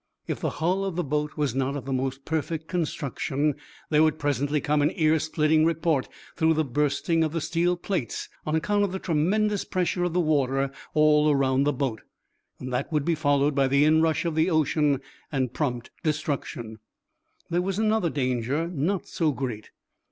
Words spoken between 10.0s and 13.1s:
of the water all around the boat. That would